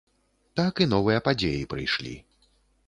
[0.59, 2.17] Так і новыя падзеі прыйшлі.